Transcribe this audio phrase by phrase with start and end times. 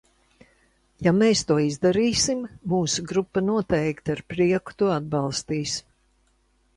[1.07, 2.41] Ja mēs to izdarīsim,
[2.73, 5.77] mūsu grupa noteikti ar prieku to atbalstīs.